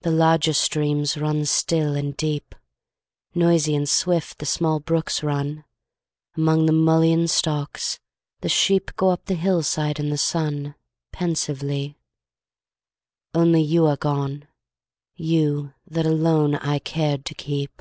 [0.00, 2.56] The larger streams run still and deep,
[3.36, 5.64] Noisy and swift the small brooks run
[6.36, 8.00] Among the mullein stalks
[8.40, 10.74] the sheep Go up the hillside in the sun,
[11.12, 11.96] Pensively,
[13.32, 14.48] only you are gone,
[15.14, 17.80] You that alone I cared to keep.